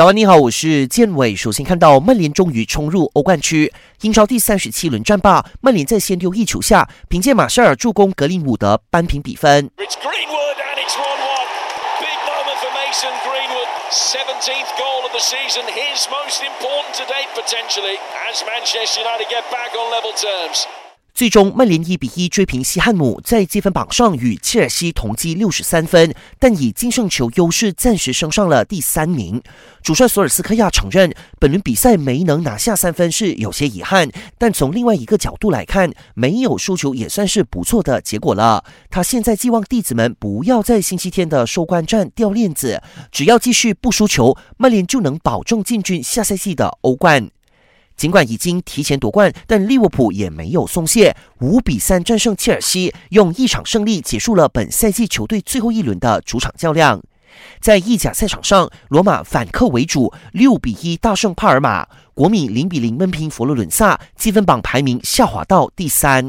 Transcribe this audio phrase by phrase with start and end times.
[0.00, 1.36] 早安，你好，我是建伟。
[1.36, 9.70] 首先看到曼联终于冲入欧冠区，英超第三十七轮战罢，曼联在先丢一球下，凭借马塞尔助攻格林伍德扳平比分。
[21.12, 29.42] 最终，曼联一比一追平西汉姆，在积分榜上与切尔西同积六十三分，但以净胜球优势暂时升上了第三名。
[29.82, 38.64] 主帅索尔斯克亚承认，本轮比赛没能拿下三分是有些遗憾，但从另外一个角度来看，没有输球也算是不错的结果了。
[38.88, 47.30] 他现在寄望弟子们不要在星期天的收官战掉链子，只要继续不输球，曼联就能保证进军下赛季的欧冠。
[48.00, 57.02] 尽管已经提前夺冠，但利物浦也没有松懈，五比三战胜切尔西，用一场胜利结束了本赛季球队最后一轮的主场较量。
[57.60, 66.24] 在意甲赛场上，罗马反客为主，六比一大胜帕尔马；国米零比零闷平佛罗伦萨，积分榜排名下滑到第三。